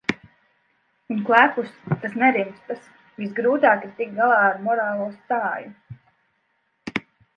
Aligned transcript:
Un, 1.15 1.19
klepus– 1.27 1.67
tas 2.05 2.15
nerimstas. 2.21 2.81
Visgrūtāk 3.19 3.87
ir 3.89 3.93
tikt 4.01 4.17
galā 4.21 4.41
ar 4.47 4.59
"morālo 4.71 5.07
stāju". 5.19 5.73